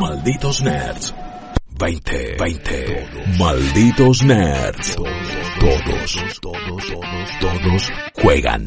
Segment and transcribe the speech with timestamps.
[0.00, 1.14] Malditos Nerds.
[1.78, 3.06] 20, 20.
[3.38, 4.96] Malditos Nerds.
[4.96, 7.92] Todos, todos, todos, todos
[8.22, 8.66] juegan.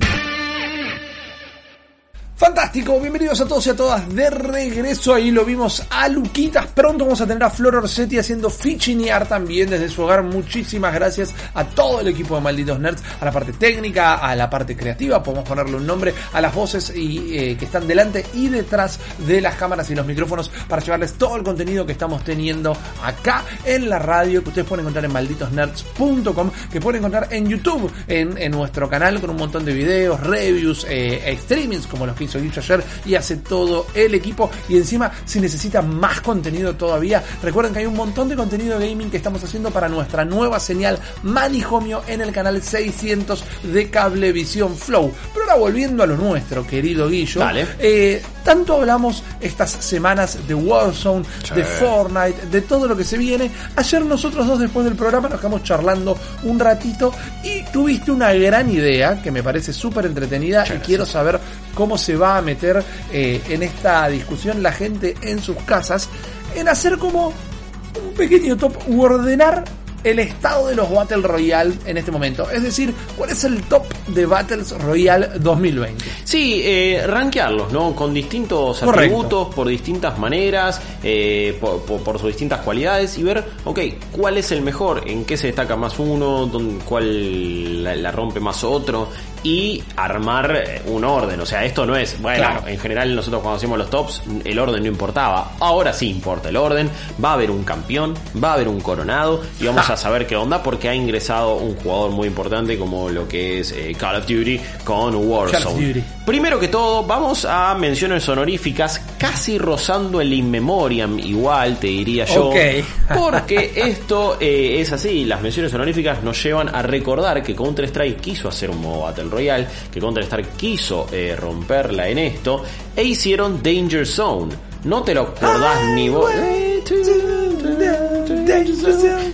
[2.38, 5.12] Fantástico, bienvenidos a todos y a todas de regreso.
[5.12, 6.68] Ahí lo vimos a Luquitas.
[6.68, 10.22] Pronto vamos a tener a Flor Orsetti haciendo fichinear también desde su hogar.
[10.22, 14.52] Muchísimas gracias a todo el equipo de Malditos Nerds, a la parte técnica, a la
[14.52, 15.24] parte creativa.
[15.24, 19.42] Podemos ponerle un nombre a las voces y, eh, que están delante y detrás de
[19.42, 23.90] las cámaras y los micrófonos para llevarles todo el contenido que estamos teniendo acá en
[23.90, 28.88] la radio que ustedes pueden encontrar en malditosnerds.com, que pueden encontrar en YouTube, en, nuestro
[28.88, 32.84] canal con un montón de videos, reviews, eh, streamings como los que hizo Guicho ayer
[33.06, 34.50] y hace todo el equipo.
[34.70, 39.10] Y encima, si necesitan más contenido todavía, recuerden que hay un montón de contenido gaming
[39.10, 45.12] que estamos haciendo para nuestra nueva señal Manijomio en el canal 600 de Cablevisión Flow.
[45.34, 47.68] Pero ahora volviendo a lo nuestro, querido Guillo, Dale.
[47.80, 53.52] eh, tanto hablamos estas semanas de Warzone, de Fortnite, de todo lo que se viene.
[53.76, 57.12] Ayer nosotros dos después del programa nos quedamos charlando un ratito
[57.44, 61.40] y tuviste una gran idea que me parece súper entretenida y quiero saber
[61.78, 62.84] cómo se va a meter
[63.14, 66.10] eh, en esta discusión la gente en sus casas
[66.56, 69.64] en hacer como un pequeño top u ordenar
[70.04, 72.50] el estado de los Battle Royale en este momento.
[72.50, 76.06] Es decir, cuál es el top de Battles Royale 2020.
[76.24, 77.94] Sí, eh, rankearlos, ¿no?
[77.94, 79.00] Con distintos Correcto.
[79.00, 83.80] atributos, por distintas maneras, eh, por, por- por sus distintas cualidades y ver, ok,
[84.14, 88.40] cuál es el mejor, en qué se destaca más uno, dónde- cuál la, la rompe
[88.40, 89.10] más otro
[89.44, 91.40] y armar eh, un orden.
[91.42, 92.68] O sea, esto no es, bueno, Claro.
[92.68, 95.52] en general nosotros cuando hacemos los tops, el orden no importaba.
[95.60, 96.90] Ahora sí importa el orden,
[97.24, 100.36] va a haber un campeón, va a haber un coronado y vamos a saber qué
[100.36, 104.28] onda porque ha ingresado un jugador muy importante como lo que es eh, Call of
[104.28, 105.64] Duty con Warzone.
[105.64, 106.04] Call of Duty.
[106.28, 112.26] Primero que todo, vamos a menciones honoríficas, casi rozando el in memoriam, igual te diría
[112.26, 112.52] yo.
[113.16, 118.50] Porque esto eh, es así, las menciones honoríficas nos llevan a recordar que Counter-Strike quiso
[118.50, 122.62] hacer un modo Battle Royale, que Counter-Strike quiso eh, romperla en esto,
[122.94, 124.54] e hicieron Danger Zone.
[124.84, 126.30] No te lo acordás ni vos.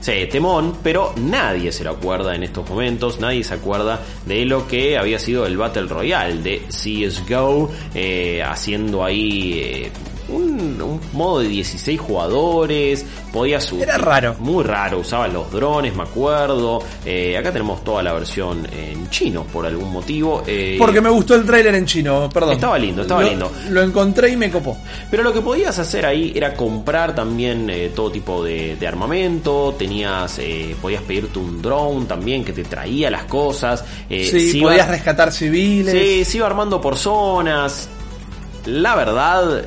[0.01, 4.67] Sí, temón, pero nadie se lo acuerda en estos momentos, nadie se acuerda de lo
[4.67, 9.91] que había sido el Battle Royale de CSGO, eh, haciendo ahí eh,
[10.29, 13.83] un, un modo de 16 jugadores, podía subir.
[13.83, 14.35] Era raro.
[14.39, 16.81] Muy raro, usaban los drones, me acuerdo.
[17.05, 20.43] Eh, acá tenemos toda la versión en chino por algún motivo.
[20.47, 22.53] eh, Porque me gustó el trailer en chino, perdón.
[22.53, 23.51] Estaba lindo, estaba Lo- lindo.
[23.69, 24.77] Lo encontré y me copó.
[25.11, 29.75] Pero lo que podías hacer ahí era comprar también eh, todo tipo de, de armamento,
[29.77, 30.39] tenías,
[30.81, 33.83] podías pedirte un drone también que te traía las cosas.
[34.09, 35.93] sí, se podías iba- rescatar civiles.
[35.93, 37.89] Sí, se iba armando por zonas.
[38.65, 39.65] La verdad,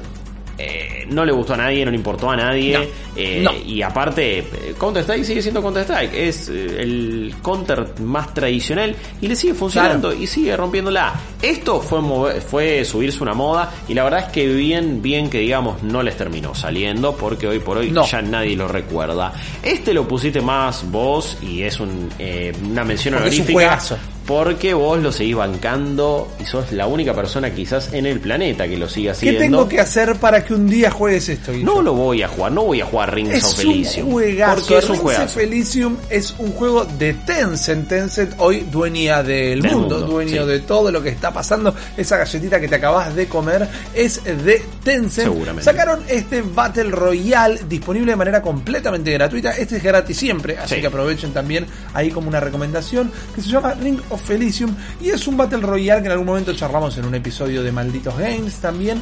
[0.59, 2.79] eh, no le gustó a nadie, no le importó a nadie.
[2.79, 2.85] No,
[3.17, 3.53] eh, no.
[3.55, 6.15] Y aparte, eh, Counter-Strike sigue siendo Counter-Strike.
[6.15, 11.15] Es eh, el counter más tradicional y le sigue funcionando y sigue rompiéndola.
[11.43, 15.39] Esto fue, mover- fue subirse una moda y la verdad es que bien, bien que
[15.39, 18.07] digamos no les terminó saliendo porque hoy por hoy No.
[18.07, 19.33] ya nadie lo recuerda.
[19.63, 23.79] Este lo pusiste más vos y es un, eh, una mención Porque es un honorífica.
[24.27, 28.77] Porque vos lo seguís bancando y sos la única persona quizás en el planeta que
[28.77, 29.39] lo ¿Qué haciendo.
[29.41, 31.53] tengo que hacer para que un día juegues esto?
[31.53, 34.11] No lo voy a jugar, no voy a jugar Rings of es un Elysium.
[34.11, 34.55] juegazo.
[34.61, 35.41] Porque es un Rings of juegazo.
[35.41, 37.89] Elysium es un juego de Tencent.
[37.89, 40.49] Tencent hoy dueña del Del mundo, mundo, dueño sí.
[40.49, 41.75] de todo lo que está pasando.
[41.97, 45.29] Esa galletita que te acabas de comer es de Tencent.
[45.29, 45.63] Seguramente.
[45.65, 49.51] Sacaron este Battle Royale disponible de manera completamente gratuita.
[49.53, 50.81] Este es gratis siempre, así Sí.
[50.81, 55.27] que aprovechen también ahí como una recomendación que se llama Ring of Elysium y es
[55.27, 59.01] un Battle Royale que en algún momento charlamos en un episodio de Malditos Games también.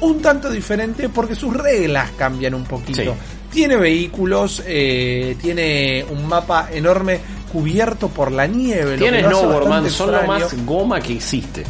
[0.00, 3.02] Un tanto diferente porque sus reglas cambian un poquito.
[3.02, 3.10] Sí.
[3.50, 7.20] Tiene vehículos, eh, tiene un mapa enorme
[7.52, 8.96] cubierto por la nieve.
[8.98, 11.64] Snowboardman, bastante son lo más goma que existe.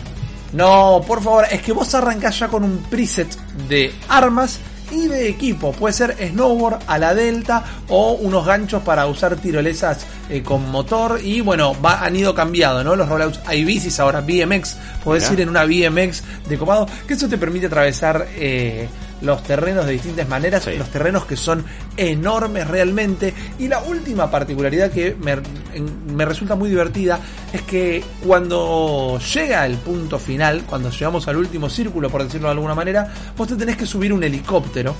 [0.55, 3.29] No, por favor, es que vos arrancás ya con un preset
[3.69, 4.61] de armas
[4.91, 5.73] y de equipo.
[5.73, 11.21] Puede ser snowboard a la delta o unos ganchos para usar tirolesas eh, con motor.
[11.23, 12.97] Y bueno, va, han ido cambiando, ¿no?
[12.97, 13.41] Los rollouts.
[13.47, 14.77] Hay bicis ahora, BMX.
[15.03, 15.35] Podés Mirá.
[15.35, 16.87] ir en una BMX de copado.
[17.07, 18.89] Que eso te permite atravesar eh,
[19.25, 20.73] los terrenos de distintas maneras, Sí.
[20.77, 21.65] los terrenos que son
[21.97, 23.35] enormes realmente.
[23.59, 25.37] Y la última particularidad que me,
[26.13, 27.19] me resulta muy divertida
[27.53, 32.53] es que cuando llega el punto final, cuando llegamos al último círculo, por decirlo de
[32.53, 34.95] alguna manera, vos te tenés que subir un helicóptero.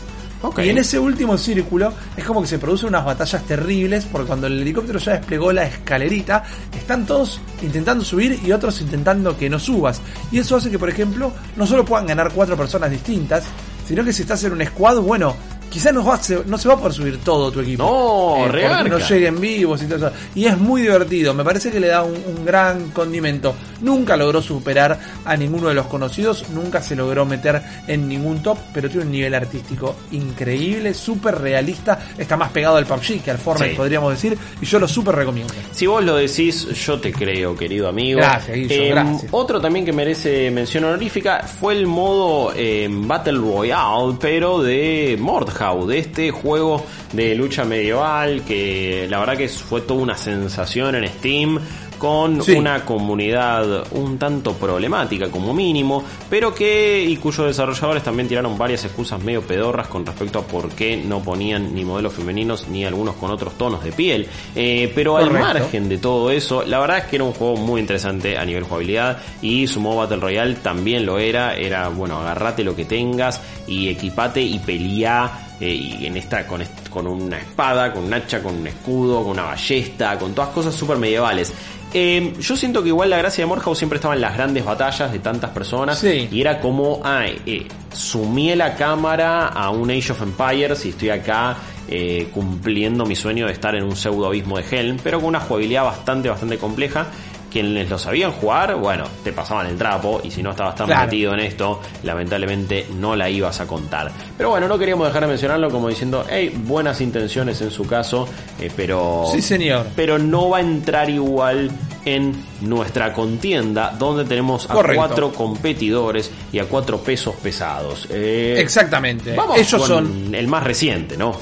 [0.59, 4.47] Y en ese último círculo es como que se producen unas batallas terribles porque cuando
[4.47, 6.45] el helicóptero ya desplegó la escalerita,
[6.77, 10.03] están todos intentando subir y otros intentando que no subas.
[10.31, 13.45] Y eso hace que, por ejemplo, no solo puedan ganar cuatro personas distintas,
[13.87, 15.37] sino que si estás en un squad, bueno,
[15.75, 17.83] quizás no, va- se- no se va a poder subir todo tu equipo.
[17.83, 18.89] No, Eh, regarca.
[18.89, 20.17] no lleguen vivos y todo eso.
[20.37, 23.57] Y es muy divertido, me parece que le da un, un gran condimento.
[23.81, 28.57] Nunca logró superar a ninguno de los conocidos, nunca se logró meter en ningún top,
[28.73, 33.39] pero tiene un nivel artístico increíble, súper realista, está más pegado al PUBG que al
[33.39, 33.77] Fortnite, Sí.
[33.77, 35.53] podríamos decir, y yo lo súper recomiendo.
[35.73, 38.19] Si vos lo decís, yo te creo, querido amigo.
[38.21, 39.27] Gracias, Guillo, Eh, gracias.
[39.33, 45.17] Otro también que merece mención honorífica fue el modo eh, Battle Royale, pero de
[45.65, 50.95] Mordhau, de este juego de lucha medieval que la verdad que fue toda una sensación
[50.97, 51.59] en Steam
[51.99, 52.53] con Sí.
[52.53, 58.85] una comunidad un tanto problemática como mínimo, pero que y cuyos desarrolladores también tiraron varias
[58.85, 63.15] excusas medio pedorras con respecto a por qué no ponían ni modelos femeninos ni algunos
[63.15, 64.27] con otros tonos de piel.
[64.55, 67.81] Eh, pero al margen de todo eso, la verdad es que era un juego muy
[67.81, 71.55] interesante a nivel jugabilidad y su modo Battle Royale también lo era.
[71.55, 75.53] Era, bueno, agarrate lo que tengas y equipate y peleá.
[75.61, 75.69] Eh,
[76.01, 79.45] y en esta con, con una espada, con un hacha, con un escudo, con una
[79.45, 81.53] ballesta, con todas cosas super medievales.
[81.97, 85.13] Eh, yo siento que igual la gracia de Morhaus siempre estaba en las grandes batallas
[85.13, 86.29] de tantas personas Sí.
[86.31, 91.11] y era como, ay, eh, sumí la cámara a un Age of Empires y estoy
[91.11, 95.29] acá eh, cumpliendo mi sueño de estar en un pseudo abismo de Helm, pero con
[95.29, 97.07] una jugabilidad bastante, bastante compleja.
[97.55, 101.05] Quienes lo sabían jugar, bueno, te pasaban el trapo y si no estabas tan Claro.
[101.05, 104.11] metido en esto, lamentablemente no la ibas a contar.
[104.37, 108.29] Pero bueno, no queríamos dejar de mencionarlo como diciendo, hey, buenas intenciones en su caso,
[108.61, 109.87] eh, pero Sí, señor.
[109.95, 111.71] pero no va a entrar igual
[112.05, 114.97] en nuestra contienda donde tenemos a Correcto.
[115.07, 118.09] cuatro competidores y a cuatro pesos pesados.
[118.11, 119.33] Eh, Exactamente.
[119.37, 121.33] Vamos Ellos con son el más reciente, ¿no?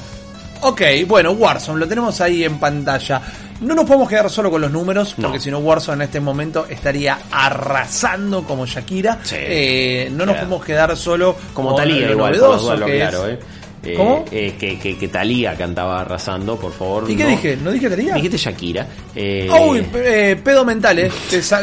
[0.61, 3.20] Ok, bueno, Warzone, lo tenemos ahí en pantalla.
[3.62, 5.29] No nos podemos quedar solo con los números, No.
[5.29, 9.19] porque si no Warzone en este momento estaría arrasando como Shakira.
[9.23, 9.37] Sí.
[9.38, 10.49] Eh, no nos Claro.
[10.49, 13.38] podemos quedar solo Como con Talía igual, novedoso que claro, es- ¿eh?
[13.85, 14.25] Eh, ¿Cómo?
[14.31, 17.11] eh, que, que, que Talía cantaba arrasando, por favor.
[17.11, 17.31] ¿Y qué no.
[17.31, 17.56] dije?
[17.61, 18.14] ¿No dije Talía?
[18.14, 18.87] Dijiste Shakira.
[19.12, 21.11] Eh, Uy, eh, pedo mental, eh.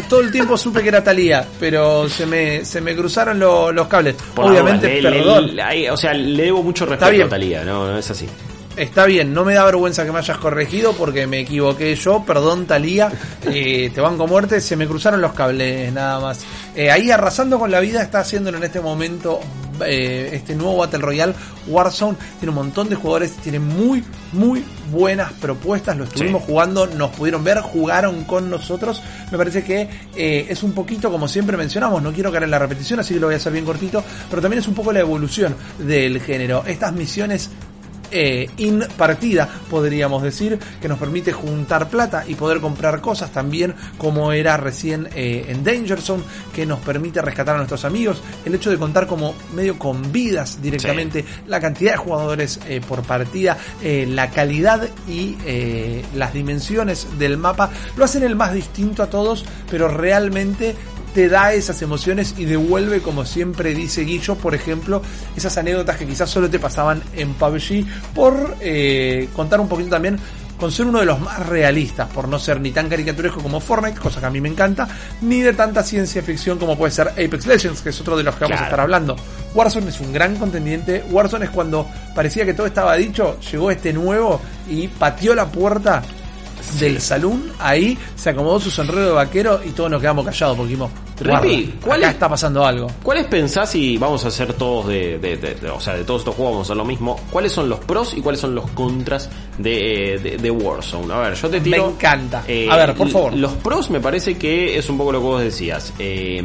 [0.10, 3.88] Todo el tiempo supe que era Talía, pero se me, se me cruzaron lo- los
[3.88, 4.16] cables.
[4.36, 5.56] por Obviamente, duda, le- le- perdón.
[5.56, 8.26] le- o sea, le debo mucho respeto a Talía, no, no es así.
[8.80, 12.66] Está bien, no me da vergüenza que me hayas corregido porque me equivoqué yo, perdón
[12.66, 13.12] Talía,
[13.52, 16.40] eh, te banco muerte, se me cruzaron los cables nada más.
[16.76, 19.42] Eh, ahí arrasando con la vida está haciéndolo en este momento
[19.86, 21.34] eh, este nuevo Battle Royale,
[21.68, 26.48] Warzone, tiene un montón de jugadores, tiene muy, muy buenas propuestas, lo estuvimos Sí.
[26.48, 31.28] jugando, nos pudieron ver, jugaron con nosotros, me parece que eh, es un poquito como
[31.28, 33.66] siempre mencionamos, no quiero caer en la repetición, así que lo voy a hacer bien
[33.66, 37.50] cortito, pero también es un poco la evolución del género, estas misiones
[38.12, 43.76] eh, in partida, podríamos decir, que nos permite juntar plata y poder comprar cosas también,
[43.98, 46.24] como era recién eh, en Danger Zone,
[46.54, 48.22] que nos permite rescatar a nuestros amigos.
[48.46, 53.04] El hecho de contar como medio con vidas directamente, la cantidad de jugadores eh, por
[53.04, 55.38] partida, eh, la calidad y
[56.16, 60.76] las dimensiones del mapa, lo hacen el más distinto a todos, pero realmente
[61.14, 65.02] te da esas emociones y devuelve, como siempre dice Guillo, por ejemplo,
[65.36, 70.20] esas anécdotas que quizás solo te pasaban en PUBG, por eh, contar un poquito también
[70.60, 74.00] con ser uno de los más realistas, por no ser ni tan caricaturesco como Fortnite,
[74.00, 74.88] cosa que a mí me encanta,
[75.22, 78.36] ni de tanta ciencia ficción como puede ser Apex Legends, que es otro de los
[78.36, 79.16] que vamos a estar hablando.
[79.56, 83.94] Warzone es un gran contendiente, Warzone es cuando parecía que todo estaba dicho, llegó este
[83.94, 86.04] nuevo y pateó la puerta
[86.78, 90.70] del salón, ahí se acomodó su sonrero de vaquero y todos nos quedamos callados porque
[90.72, 92.88] dijimos, Rippy, "Guarda, ¿cuál acá es- está pasando algo.
[93.04, 96.22] ¿Cuáles pensás y vamos a hacer todos de, de- de- de- o sea, de todos
[96.22, 97.20] estos juegos vamos a hacer lo mismo?
[97.32, 101.14] ¿Cuáles son los pros y cuáles son los contras de, eh, Warzone?
[101.14, 101.88] A ver, yo te tiro.
[101.88, 102.44] Me encanta.
[102.48, 103.34] eh, A ver, por favor.
[103.36, 105.94] Los pros me parece que es un poco lo que vos decías.
[106.00, 106.44] Eh,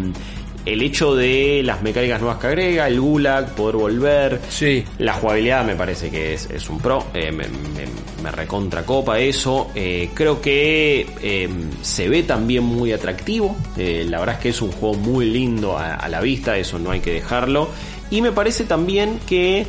[0.67, 4.41] el hecho de las mecánicas nuevas que agrega, el gulag, poder volver.
[4.49, 4.83] Sí.
[4.99, 7.85] La jugabilidad me parece que es, es un pro, eh, me, me,
[8.25, 9.71] me recontra copa eso.
[9.75, 11.49] Eh, creo que eh,
[11.83, 13.55] se ve también muy atractivo.
[13.77, 16.79] Eh, la verdad es que es un juego muy lindo a, a la vista, eso
[16.79, 17.69] no hay que dejarlo.
[18.11, 19.67] Y me parece también que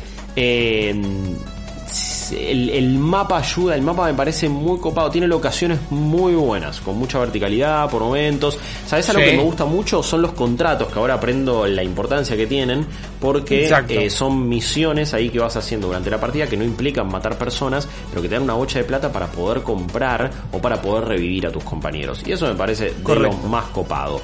[2.32, 6.96] el, el mapa ayuda, el mapa me parece muy copado, tiene locaciones muy buenas, con
[6.98, 8.58] mucha verticalidad por momentos.
[8.86, 9.30] ¿Sabes algo Sí.
[9.30, 10.02] que me gusta mucho?
[10.02, 12.86] Son los contratos, que ahora aprendo la importancia que tienen,
[13.20, 17.36] porque eh, son misiones ahí que vas haciendo durante la partida que no implican matar
[17.38, 21.04] personas, pero que te dan una bocha de plata para poder comprar o para poder
[21.08, 22.22] revivir a tus compañeros.
[22.26, 24.20] Y eso me parece de lo más copado.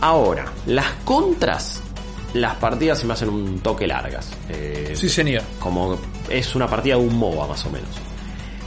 [0.00, 1.82] Ahora, las contras,
[2.34, 4.28] las partidas se me hacen un toque largas.
[4.48, 5.42] Eh, Sí, señor.
[5.58, 7.88] como es una partida de un MOBA más o menos.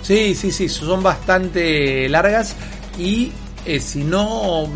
[0.01, 2.55] Sí, sí, sí, son bastante largas
[2.97, 3.31] y
[3.65, 4.67] eh, si no,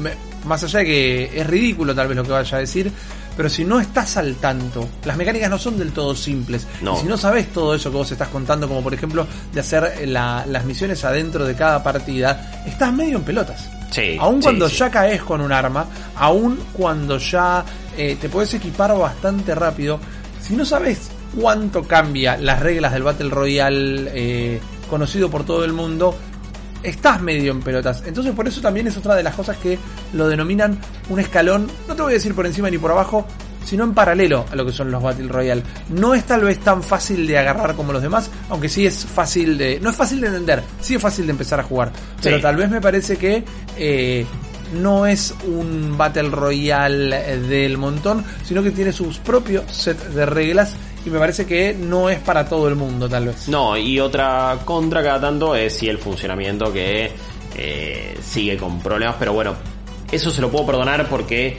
[0.45, 2.91] más allá de que es ridículo tal vez lo que vaya a decir,
[3.35, 6.67] pero si no estás al tanto, las mecánicas no son del todo simples.
[6.81, 6.95] No.
[6.95, 10.07] Y si no sabes todo eso que vos estás contando, como por ejemplo de hacer
[10.07, 13.67] la- las misiones adentro de cada partida, estás medio en pelotas.
[13.95, 14.75] Sí, Aun sí, cuando sí.
[14.75, 15.85] ya caes con un arma,
[16.17, 17.63] aun cuando ya
[17.95, 20.01] eh, te puedes equipar bastante rápido,
[20.41, 21.09] si no sabes
[21.39, 24.59] cuánto cambia las reglas del Battle Royale eh,
[24.89, 26.13] conocido por todo el mundo,
[26.83, 28.03] estás medio en pelotas.
[28.05, 29.79] Entonces por eso también es otra de las cosas que
[30.11, 33.25] lo denominan un escalón, no te voy a decir por encima ni por abajo,
[33.65, 35.63] sino en paralelo a lo que son los Battle Royale.
[35.89, 39.57] No es tal vez tan fácil de agarrar como los demás, aunque sí es fácil
[39.57, 39.79] de...
[39.81, 41.91] No es fácil de entender, sí es fácil de empezar a jugar.
[42.21, 42.41] Pero Sí.
[42.41, 43.43] tal vez me parece que
[43.77, 44.25] eh,
[44.73, 50.73] no es un Battle Royale del montón, sino que tiene sus propios set de reglas
[51.05, 53.47] y me parece que no es para todo el mundo tal vez.
[53.47, 57.11] No, y otra contra cada tanto es si el funcionamiento que
[57.55, 59.53] eh, sigue con problemas, pero bueno,
[60.11, 61.57] eso se lo puedo perdonar porque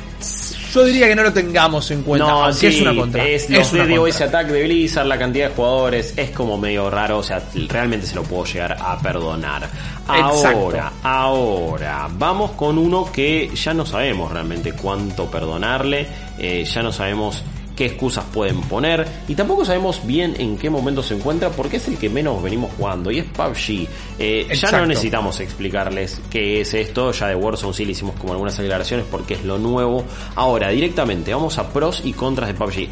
[0.77, 3.27] Yo diría que no lo tengamos en cuenta, no, sí, es una contra.
[3.27, 4.27] es una DDoS contra.
[4.27, 8.15] Attack de Blizzard, la cantidad de jugadores, es como medio raro, o sea, realmente se
[8.15, 9.63] lo puedo llegar a perdonar.
[10.03, 10.59] Exacto.
[10.59, 16.07] Ahora, ahora, vamos con uno que ya no sabemos realmente cuánto perdonarle,
[16.39, 17.43] eh, ya no sabemos
[17.77, 21.87] qué excusas pueden poner y tampoco sabemos bien en qué momento se encuentra porque es
[21.89, 23.87] el que menos venimos jugando y es PUBG.
[24.19, 28.33] Eh, ya no necesitamos explicarles qué es esto, ya de Warzone sí le hicimos como
[28.33, 30.05] algunas aclaraciones porque es lo nuevo.
[30.35, 32.89] Ahora, directamente, vamos a pros y contras de PUBG.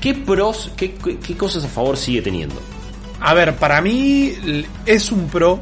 [0.00, 2.54] ¿Qué pros, qué, qué- qué cosas a favor sigue teniendo?
[3.20, 4.34] A ver, para mí
[4.84, 5.58] es un pro.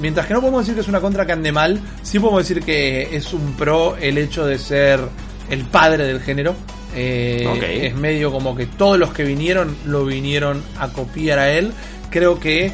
[0.00, 2.62] Mientras que no podemos decir que es una contra que ande mal, sí podemos decir
[2.62, 5.00] que es un pro el hecho de ser
[5.48, 6.54] el padre del género.
[6.96, 7.86] Eh.
[7.88, 11.72] Es medio como que todos los que vinieron lo vinieron a copiar a él.
[12.10, 12.72] Creo que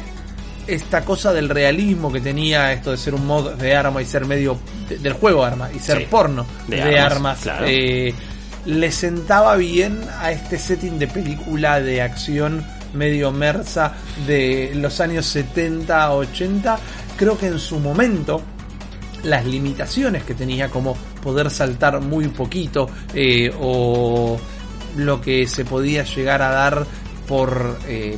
[0.65, 4.25] esta cosa del realismo que tenía esto de ser un mod de arma y ser
[4.25, 6.07] medio de- del juego arma y ser Sí.
[6.09, 7.65] porno De de, armas, armas, claro.
[7.67, 8.13] eh,
[8.65, 13.91] le sentaba bien a este setting de película de acción medio mersa
[14.25, 16.79] de los años 70, 80.
[17.17, 18.41] Creo que en su momento
[19.23, 24.37] las limitaciones que tenía como poder saltar muy poquito eh, o
[24.97, 26.85] lo que se podía llegar a dar
[27.27, 28.17] por eh,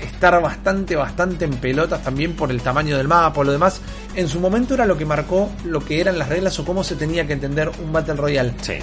[0.00, 3.80] estar bastante, bastante en pelotas también por el tamaño del mapa, por lo demás,
[4.14, 6.96] en su momento era lo que marcó lo que eran las reglas o cómo se
[6.96, 8.54] tenía que entender un Battle Royale.
[8.60, 8.74] Sí.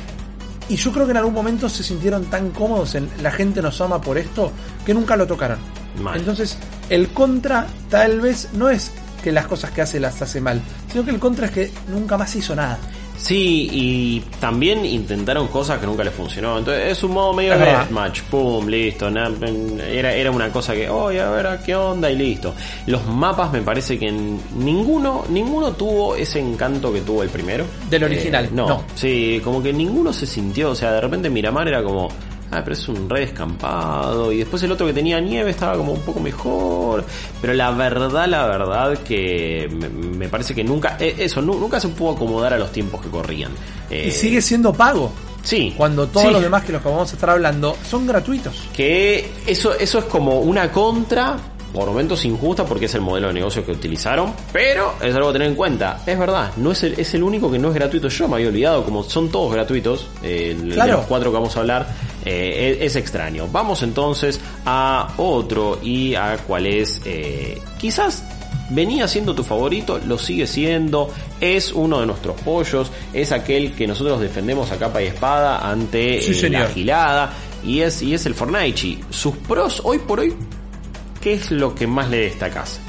[0.70, 3.82] Y yo creo que en algún momento se sintieron tan cómodos en la gente nos
[3.82, 4.52] ama por esto
[4.86, 5.58] que nunca lo tocaron.
[6.02, 6.18] Mal.
[6.18, 6.58] Entonces,
[6.90, 8.92] el contra tal vez no es
[9.24, 10.62] que las cosas que hace las hace mal,
[10.92, 12.77] sino que el contra es que nunca más hizo nada.
[13.15, 16.58] Sí, y también intentaron cosas que nunca les funcionó.
[16.58, 17.77] Entonces es un modo medio verdad.
[17.82, 19.10] deathmatch, pum, listo.
[19.10, 19.32] na-
[19.88, 22.10] era, era una cosa que, oye, a ver, ¿a qué onda?
[22.12, 22.53] Y listo.
[22.88, 27.65] Los mapas me parece que ninguno, ninguno tuvo ese encanto que tuvo el primero.
[27.89, 28.84] Del original, Eh, no, no.
[28.96, 32.10] sí, como que ninguno se sintió, o sea, de repente Miramar era como,
[32.58, 34.32] ah, pero es un re descampado.
[34.32, 37.04] Y después el otro que tenía nieve estaba como un poco mejor.
[37.42, 41.80] Pero la verdad, la verdad que me, me parece que nunca, eh, eso, nu- nunca
[41.80, 43.52] se pudo acomodar a los tiempos que corrían.
[43.90, 45.12] Eh, Y sigue siendo pago.
[45.44, 45.74] Sí.
[45.76, 46.32] Cuando todos Sí.
[46.34, 48.56] los demás que los que vamos a estar hablando son gratuitos.
[48.74, 51.36] Que eso, eso es como una contra,
[51.74, 55.34] por momentos injusta, porque es el modelo de negocio que utilizaron, pero es algo a
[55.34, 56.00] tener en cuenta.
[56.06, 58.08] Es verdad, no es el, es el único que no es gratuito.
[58.08, 60.94] Yo me había olvidado, como son todos gratuitos, eh, el- de Claro.
[60.98, 61.88] los cuatro que vamos a hablar,
[62.25, 63.48] eh, es, es extraño.
[63.51, 68.24] Vamos entonces a otro y a cuál es, eh, quizás
[68.70, 73.88] venía siendo tu favorito, lo sigue siendo, es uno de nuestros pollos, es aquel que
[73.88, 77.34] nosotros defendemos a capa y espada ante Sí, eh, la gilada
[77.65, 79.00] y es, y es el Fortnite.
[79.10, 80.34] Sus pros hoy por hoy,
[81.22, 82.80] ¿qué es lo que más le destacas?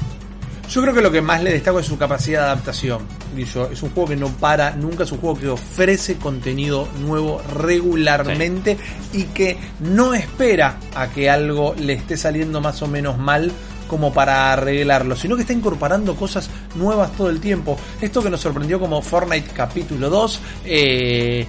[0.69, 3.01] Yo creo que lo que más le destaco es su capacidad de adaptación.
[3.37, 8.77] Es un juego que no para, nunca es un juego que ofrece contenido nuevo regularmente
[9.13, 13.51] y que no espera a que algo le esté saliendo más o menos mal
[13.87, 17.77] como para arreglarlo, sino que está incorporando cosas nuevas todo el tiempo.
[18.01, 21.45] Esto que nos sorprendió como Fortnite capítulo 2, eh,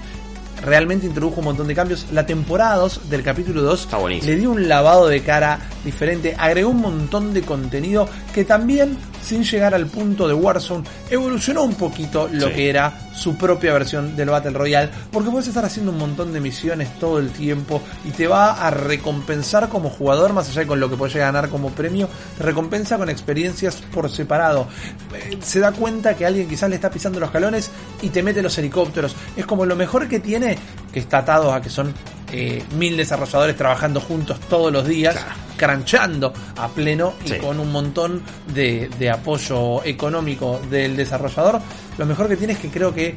[0.63, 2.07] realmente introdujo un montón de cambios.
[2.13, 4.31] La temporada 2 del capítulo 2 Está buenísimo.
[4.31, 9.43] le dio un lavado de cara diferente, agregó un montón de contenido que también, sin
[9.45, 12.53] llegar al punto de Warzone, evolucionó un poquito lo Sí.
[12.53, 16.41] que era su propia versión del Battle Royale, porque puedes estar haciendo un montón de
[16.41, 20.79] misiones todo el tiempo y te va a recompensar como jugador, más allá de con
[20.81, 24.69] lo que puedes llegar a ganar como premio, te recompensa con experiencias por separado.
[25.15, 27.71] Eh, Se da cuenta que alguien quizás le está pisando los calones
[28.03, 29.15] y te mete los helicópteros.
[29.37, 30.59] Es como lo mejor que tiene,
[30.93, 31.95] que está atado a que son
[32.33, 35.15] eh, mil desarrolladores trabajando juntos todos los días,
[35.57, 37.37] cranchando a pleno y Sí.
[37.39, 38.23] con un montón
[38.55, 41.61] de, de apoyo económico del desarrollador.
[41.99, 43.17] Lo mejor que tiene es que creo que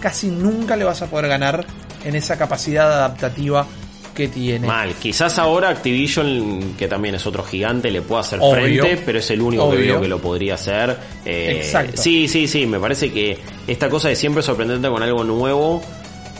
[0.00, 1.64] casi nunca le vas a poder ganar
[2.04, 3.66] en esa capacidad adaptativa
[4.14, 4.66] que tiene.
[4.66, 8.82] Mal, quizás ahora Activision, que también es otro gigante, le pueda hacer Obvio.
[8.82, 10.96] frente, pero es el único que veo que lo podría hacer.
[11.24, 12.00] Eh, Exacto.
[12.00, 15.80] Sí, sí, sí, me parece que esta cosa de siempre sorprendente con algo nuevo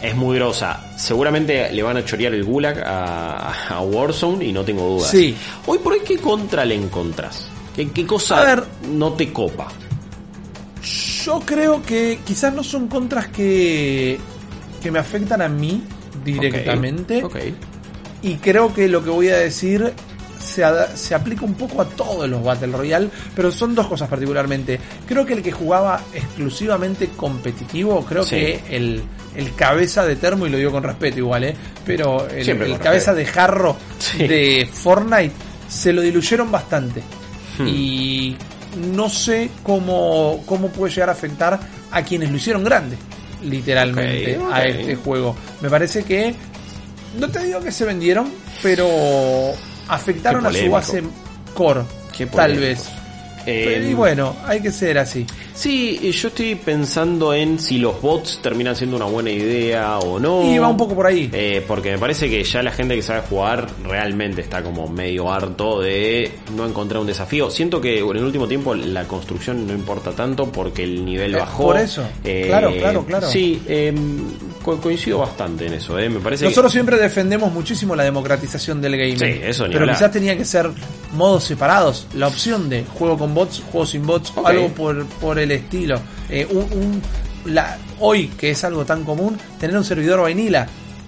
[0.03, 0.93] es muy grosa.
[0.97, 5.11] Seguramente le van a chorear el gulag a, a Warzone y no tengo dudas.
[5.11, 5.35] Sí.
[5.67, 7.49] Hoy por hoy, ¿qué contra le encontrás?
[7.75, 8.65] ¿Qué, qué cosa A ver.
[8.91, 9.69] no te copa?
[11.25, 14.19] Yo creo que quizás no son contras que,
[14.83, 15.83] que me afectan a mí
[16.25, 17.23] directamente.
[17.23, 17.37] Ok.
[17.37, 17.43] ok.
[18.23, 19.93] Y creo que lo que voy a decir
[20.41, 24.81] se, se aplica un poco a todos los Battle Royale, pero son dos cosas particularmente.
[25.07, 28.37] Creo que el que jugaba exclusivamente competitivo, creo Sí.
[28.37, 29.03] que el,
[29.37, 31.55] el cabeza de termo, y lo digo con respeto igual, ¿eh?
[31.85, 34.27] pero el, cabeza de jarro Sí.
[34.27, 35.33] de Fortnite
[35.69, 37.03] se lo diluyeron bastante.
[37.59, 37.69] Hmm.
[37.69, 38.37] Y
[38.95, 41.59] no sé cómo, cómo puede llegar a afectar
[41.91, 42.97] a quienes lo hicieron grande,
[43.43, 45.37] literalmente, a este juego.
[45.61, 46.35] Me parece que
[47.19, 48.31] no te digo que se vendieron,
[48.63, 48.89] pero
[49.95, 51.03] afectaron a su base
[51.55, 51.83] core,
[52.35, 52.89] tal vez.
[53.47, 55.27] Eh, y bueno, hay que ser así.
[55.55, 60.21] Sí, y yo estoy pensando en si los bots terminan siendo una buena idea o
[60.21, 60.43] no.
[60.45, 61.31] Y va un poco por ahí.
[61.33, 65.33] Eh, porque me parece que ya la gente que sabe jugar realmente está como medio
[65.33, 67.51] harto de no encontrar un desafío.
[67.51, 71.39] Siento que en el último tiempo la construcción no importa tanto porque el nivel Eh,
[71.39, 71.63] bajó.
[71.65, 72.07] por eso.
[72.23, 73.27] Claro, claro, claro.
[73.31, 73.95] Sí, eh,
[74.63, 75.99] co- coincido bastante en eso.
[75.99, 76.09] Eh.
[76.09, 79.19] Me parece que- Nosotros siempre defendemos muchísimo la democratización del gaming.
[79.19, 79.97] Sí, eso ni Pero hablar.
[79.97, 80.71] quizás tenía que ser
[81.15, 82.07] modos separados.
[82.15, 86.01] La opción de juego con bots, juego sin bots, algo por, por el estilo.
[86.29, 87.03] Eh, un, un-
[87.53, 90.21] la, hoy, que es algo tan común, tener un servidor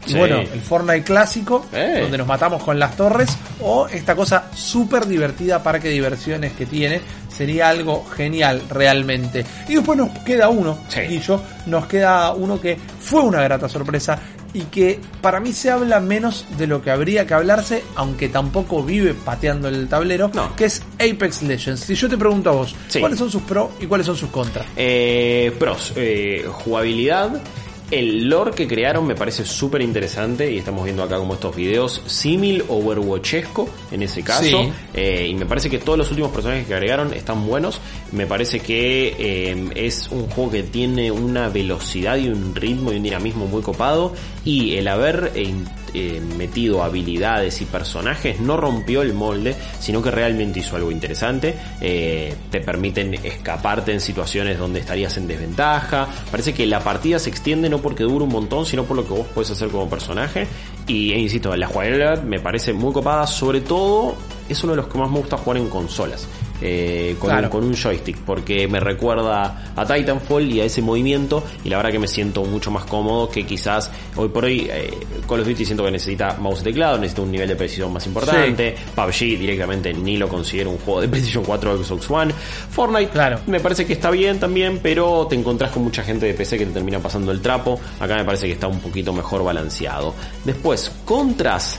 [0.07, 1.99] Y bueno, el Fortnite clásico, Eh.
[2.03, 6.67] donde nos matamos con las torres, o esta cosa súper divertida, parque de diversiones que
[6.67, 7.01] tiene,
[7.35, 9.45] sería algo genial realmente.
[9.69, 11.01] Y después nos queda uno, Sí.
[11.03, 14.19] Guillo, nos queda uno que fue una grata sorpresa
[14.55, 18.83] y que para mí se habla menos de lo que habría que hablarse, aunque tampoco
[18.83, 20.55] vive pateando el tablero, No.
[20.57, 21.81] que es Apex Legends.
[21.81, 23.01] Si yo te pregunto a vos, Sí.
[23.01, 24.67] ¿cuáles son sus pros y cuáles son sus contras?
[24.77, 27.31] Eh, pros, eh, jugabilidad.
[27.93, 32.03] El lore que crearon me parece súper interesante y estamos viendo acá como estos videos
[32.07, 34.43] símil Overwatchesco en ese caso.
[34.43, 34.73] Sí.
[34.95, 37.83] Eh, y me parece que todos los últimos personajes que agregaron están buenos.
[38.13, 42.97] Me parece que eh, es un juego que tiene una velocidad y un ritmo y
[42.97, 44.15] un dinamismo muy copado.
[44.43, 45.33] Y el haber
[45.95, 51.55] eh, metido habilidades y personajes no rompió el molde, sino que realmente hizo algo interesante.
[51.81, 56.09] Eh, te permiten escaparte en situaciones donde estarías en desventaja.
[56.31, 59.15] Parece que la partida se extiende no porque dura un montón, sino por lo que
[59.15, 60.47] vos puedes hacer como personaje.
[60.87, 64.17] Y e insisto, la jugabilidad me parece muy copada, sobre todo
[64.49, 66.27] es uno de los que más me gusta jugar en consolas.
[66.63, 67.47] Eh, con, Claro.
[67.47, 71.77] un, con un joystick, porque me recuerda a Titanfall y a ese movimiento, y la
[71.79, 74.91] verdad que me siento mucho más cómodo que quizás hoy por hoy eh,
[75.29, 78.07] Call of Duty siento que necesita mouse y teclado, necesita un nivel de precisión más
[78.07, 82.33] importante, PUBG directamente ni lo considero un juego de PlayStation 4 o Xbox One,
[82.71, 83.41] Fortnite Claro.
[83.47, 86.67] me parece que está bien también, pero te encontrás con mucha gente de PC que
[86.67, 90.15] te termina pasando el trapo, acá me parece que está un poquito mejor balanceado.
[90.45, 91.79] Después, contras.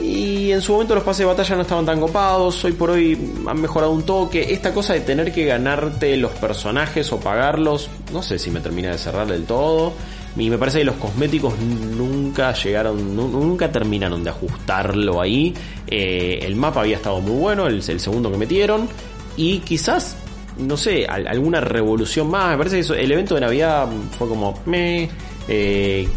[0.00, 3.16] Y en su momento los pases de batalla no estaban tan copados, hoy por hoy
[3.46, 4.52] han mejorado un toque.
[4.52, 8.90] Esta cosa de tener que ganarte los personajes o pagarlos, no sé si me termina
[8.90, 9.92] de cerrar del todo.
[10.36, 15.54] Y me parece que los cosméticos nunca llegaron, nu- nunca terminaron de ajustarlo ahí.
[15.86, 18.88] Eh, el mapa había estado muy bueno, el, el segundo que metieron.
[19.36, 20.16] Y quizás,
[20.58, 22.50] no sé, al- alguna revolución más.
[22.50, 23.86] Me parece que eso- el evento de Navidad
[24.18, 25.08] fue como, me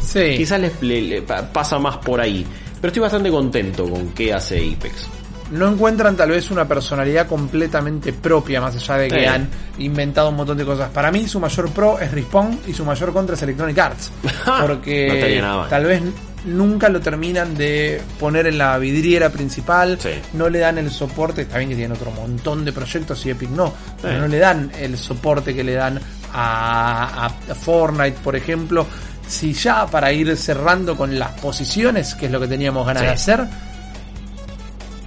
[0.01, 0.35] Sí.
[0.37, 2.43] Quizás les, le- le pa- pasa más por ahí.
[2.81, 5.07] Pero estoy bastante contento con qué hace Apex.
[5.51, 10.35] no encuentran tal vez una personalidad completamente propia, más allá de que han inventado un
[10.35, 10.89] montón de cosas.
[10.91, 14.11] Para mí su mayor pro es Respawn y su mayor contra es Electronic Arts.
[14.61, 15.07] Porque
[15.41, 16.01] No tal vez
[16.45, 20.09] nunca lo terminan de poner en la vidriera principal, Sí.
[20.33, 23.49] no le dan el soporte, está bien que tienen otro montón de proyectos y Epic
[23.49, 25.99] no, pero no le dan el soporte que le dan
[26.33, 28.85] a, a Fortnite, por ejemplo.
[29.27, 33.07] Si ya para ir cerrando con las posiciones, que es lo que teníamos ganas Sí.
[33.07, 33.47] de hacer,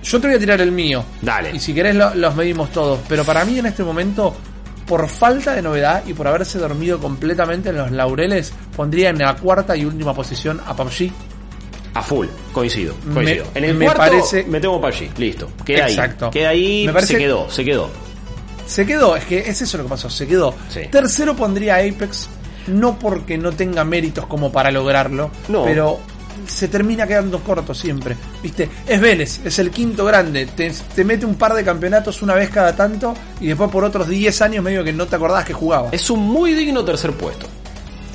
[0.03, 1.05] Yo te voy a tirar el mío.
[1.21, 1.51] Dale.
[1.55, 3.01] Y si querés lo- los medimos todos.
[3.07, 4.35] Pero para mí en este momento,
[4.87, 9.37] por falta de novedad y por haberse dormido completamente en los laureles, pondría en la
[9.37, 11.13] cuarta y última posición a PUBG.
[11.93, 12.95] A full, coincido.
[13.13, 13.45] coincido.
[13.53, 15.51] Me- en el me cuarto parece- metemos PUBG, listo.
[15.67, 16.27] Queda Exacto.
[16.27, 16.31] ahí.
[16.31, 17.91] Queda ahí, Me parece- se quedó, se quedó.
[18.67, 20.55] Se quedó, es que es eso lo que pasó, se quedó.
[20.71, 20.81] Sí.
[20.91, 22.27] Tercero pondría Apex,
[22.69, 25.65] no porque no tenga méritos como para lograrlo, No.
[25.65, 26.01] pero
[26.47, 28.17] se termina quedando corto siempre.
[28.43, 28.69] ¿Viste?
[28.87, 32.49] Es Vélez, es el quinto grande, te, te mete un par de campeonatos una vez
[32.51, 35.91] cada tanto y después por otros 10 años medio que no te acordabas que jugaba.
[35.93, 37.47] Es un muy digno tercer puesto.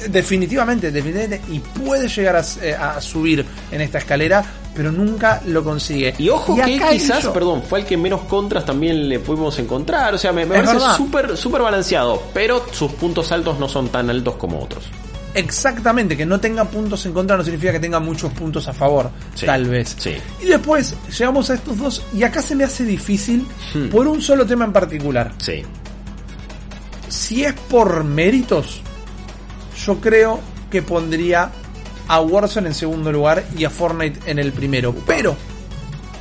[0.09, 4.43] Definitivamente, definitivamente, y puede llegar a, eh, a subir en esta escalera,
[4.75, 6.13] pero nunca lo consigue.
[6.17, 10.13] Y ojo que quizás, perdón, fue el que menos contras también le pudimos encontrar.
[10.13, 14.09] O sea, me, me parece súper súper balanceado, pero sus puntos altos no son tan
[14.09, 14.83] altos como otros.
[15.33, 19.09] Exactamente, que no tenga puntos en contra no significa que tenga muchos puntos a favor,
[19.33, 19.93] Sí, tal vez.
[19.99, 20.15] sí.
[20.41, 23.89] Y después llegamos a estos dos y acá se me hace difícil Hmm.
[23.89, 25.33] por un solo tema en particular.
[25.39, 25.63] Sí.
[27.09, 28.81] Si es por méritos,
[29.85, 30.39] yo creo
[30.71, 31.49] que pondría
[32.07, 34.93] a Warzone en segundo lugar y a Fortnite en el primero.
[35.05, 35.35] Pero,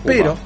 [0.04, 0.36] pero,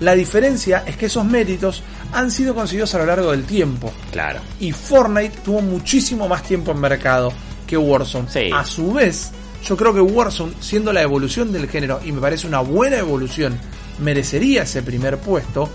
[0.00, 3.92] la diferencia es que esos méritos han sido conseguidos a lo largo del tiempo.
[4.12, 4.40] Claro.
[4.60, 7.32] Y Fortnite tuvo muchísimo más tiempo en mercado
[7.66, 8.28] que Warzone.
[8.30, 8.50] Sí.
[8.52, 9.30] A su vez,
[9.64, 13.58] yo creo que Warzone, siendo la evolución del género, y me parece una buena evolución,
[14.00, 15.68] merecería ese primer puesto.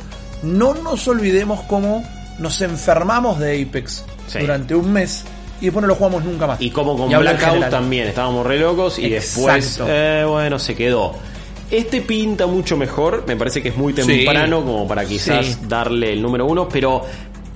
[0.43, 2.03] No nos olvidemos cómo
[2.39, 4.39] nos enfermamos de Apex Sí.
[4.39, 5.23] durante un mes
[5.61, 6.61] y después no lo jugamos nunca más.
[6.61, 9.85] Y como con Y Blackout también, estábamos re locos y después, Exacto.
[9.93, 11.13] eh, bueno, se quedó.
[11.71, 14.01] Este pinta mucho mejor, me parece que es muy Sí.
[14.05, 15.57] temprano como para quizás Sí.
[15.67, 17.01] darle el número uno, pero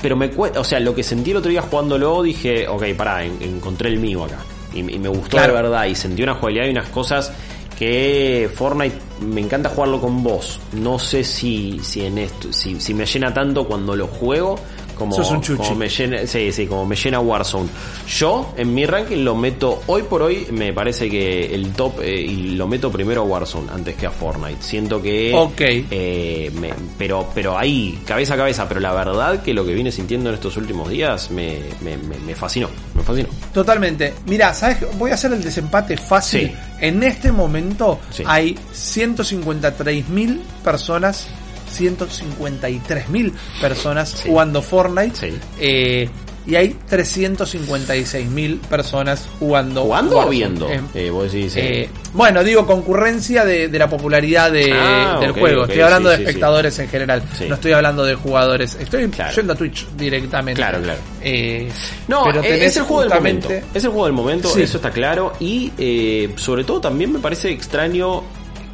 [0.02, 3.24] pero me cuesta, o sea, lo que sentí el otro día jugándolo, dije, ok, pará,
[3.24, 4.40] en- encontré el mío acá.
[4.74, 5.54] Y, y me gustó Claro.
[5.56, 7.32] de verdad, y sentí una jugabilidad y unas cosas
[7.80, 10.60] que Fortnite me encanta jugarlo con vos.
[10.74, 14.56] No sé si, si en esto, si, si me llena tanto cuando lo juego
[14.94, 15.64] como, Sos un chuchi.
[15.64, 17.70] como me llena, sí, sí, como me llena Warzone.
[18.08, 22.22] Yo en mi ranking lo meto hoy por hoy, me parece que el top eh,
[22.22, 24.62] y lo meto primero a Warzone antes que a Fortnite.
[24.62, 25.62] Siento que Ok.
[25.62, 29.92] eh, me- pero pero ahí cabeza a cabeza, pero la verdad que lo que vine
[29.92, 33.30] sintiendo en estos últimos días me, me, me- fascinó, me fascinó.
[33.54, 34.14] Totalmente.
[34.26, 34.78] Mira, ¿sabes?
[34.98, 36.48] Voy a hacer el desempate fácil.
[36.48, 36.54] Sí.
[36.82, 38.24] En este momento Sí.
[38.26, 41.28] hay 153 mil personas,
[41.74, 44.30] 153 mil personas Sí.
[44.30, 45.16] jugando Fortnite.
[45.16, 45.38] Sí.
[45.60, 46.10] eh,
[46.46, 49.84] y hay 356 mil personas jugando.
[49.84, 50.70] ¿Jugando o viendo?
[50.70, 55.20] Eh, Eh, vos decís, eh, eh, bueno, digo concurrencia de, de la popularidad de- Ah,
[55.22, 55.64] del juego.
[55.64, 57.24] estoy hablando sí, de sí, espectadores en general.
[57.38, 57.46] Sí.
[57.48, 58.76] No estoy hablando de jugadores.
[58.78, 59.34] Estoy Claro.
[59.34, 60.60] yendo a Twitch directamente.
[60.62, 61.00] Claro, claro.
[61.22, 61.70] Eh,
[62.10, 63.50] No, pero es- el juego del momento.
[63.50, 64.64] Es el juego del momento, Sí.
[64.64, 65.32] eso está claro.
[65.40, 68.22] Y eh, sobre todo también me parece extraño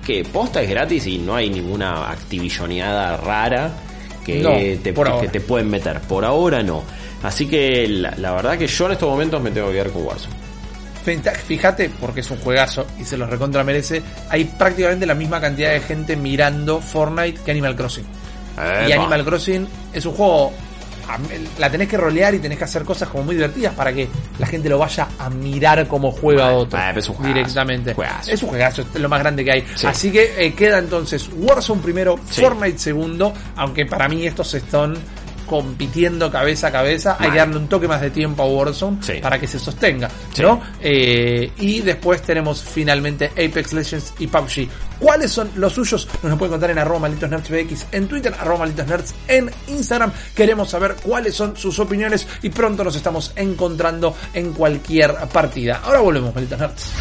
[0.10, 3.72] que posta es gratis y no hay ninguna activilloneada rara
[4.26, 4.92] que, No, te,
[5.22, 6.00] que te pueden meter.
[6.02, 6.84] Por ahora no.
[7.22, 10.04] Así que la, la verdad que yo en estos momentos me tengo que quedar con
[10.06, 10.34] Warzone.
[11.48, 14.02] Fíjate- porque es un juegazo y se los recontra merece.
[14.30, 18.06] Hay prácticamente la misma cantidad de gente mirando Fortnite que Animal Crossing.
[18.88, 18.92] Y.
[18.92, 20.54] Animal Crossing es un juego.
[21.58, 24.46] La tenés que rolear y tenés que hacer cosas como muy divertidas para que la
[24.48, 26.80] gente lo vaya a mirar como juega Bueno, otro.
[26.80, 27.94] bueno, es un juegazo, directamente.
[27.94, 28.32] juegazo.
[28.32, 29.66] Es un juegazo, es lo más grande que hay.
[29.76, 29.88] Sí.
[29.88, 32.42] Así que eh, queda entonces Warzone primero, Sí.
[32.42, 33.34] Fortnite segundo.
[33.56, 34.96] Aunque para mí estos están
[35.50, 37.18] compitiendo cabeza a cabeza.
[37.20, 39.14] Hay que darle un toque más de tiempo a Warzone Sí.
[39.22, 40.10] para que se sostenga.
[40.34, 40.42] Sí.
[40.44, 40.62] ¿no?
[40.80, 44.70] Eh, y después tenemos finalmente Apex Legends y PUBG.
[45.00, 46.08] ¿Cuáles son los suyos?
[46.22, 49.50] Nos lo pueden contar en arroba malditos nerds BX, en Twitter, arroba malditos nerds, en
[49.68, 50.12] Instagram.
[50.36, 55.82] Queremos saber cuáles son sus opiniones y pronto nos estamos encontrando en cualquier partida.
[55.84, 56.92] Ahora volvemos, malditos nerds.